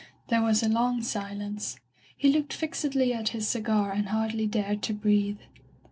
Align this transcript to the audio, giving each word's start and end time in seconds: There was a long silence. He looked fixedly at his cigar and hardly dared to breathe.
There 0.29 0.41
was 0.41 0.63
a 0.63 0.67
long 0.67 1.03
silence. 1.03 1.77
He 2.17 2.31
looked 2.31 2.53
fixedly 2.53 3.13
at 3.13 3.29
his 3.37 3.47
cigar 3.47 3.91
and 3.91 4.07
hardly 4.07 4.47
dared 4.47 4.81
to 4.81 4.93
breathe. 4.93 5.37